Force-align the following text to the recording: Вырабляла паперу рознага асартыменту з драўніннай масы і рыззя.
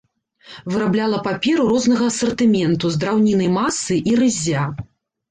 Вырабляла 0.75 1.17
паперу 1.27 1.65
рознага 1.71 2.07
асартыменту 2.11 2.91
з 2.95 3.01
драўніннай 3.03 3.51
масы 3.59 3.99
і 4.13 4.15
рыззя. 4.21 4.63